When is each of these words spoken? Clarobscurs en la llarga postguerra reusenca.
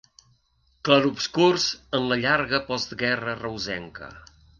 Clarobscurs 0.87 1.67
en 1.97 2.07
la 2.13 2.17
llarga 2.21 2.61
postguerra 2.71 3.37
reusenca. 3.43 4.09